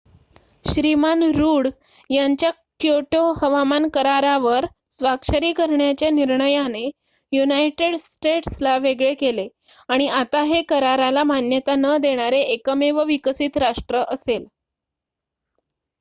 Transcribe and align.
श्रीमान 0.65 1.23
Rudd 1.31 1.67
यांच्या 2.09 2.49
Kyoto 2.79 3.19
हवामान 3.41 3.87
करारावर 3.89 4.65
स्वाक्षरी 4.91 5.51
करण्याच्या 5.53 6.09
निर्णयाने 6.09 6.89
युनायटेड 7.31 7.95
स्टेट्सला 7.99 8.77
वेगळे 8.79 9.13
केले 9.15 9.47
आणि 9.89 10.07
आता 10.13 10.41
हे 10.43 10.61
कराराला 10.69 11.23
मान्यता 11.25 11.75
न 11.77 11.95
देणारे 12.01 12.41
एकमेव 12.43 13.03
विकसित 13.03 13.57
राष्ट्र 13.57 14.03
असेल 14.07 14.45